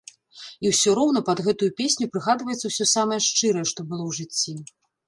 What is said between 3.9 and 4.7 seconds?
было ў жыцці.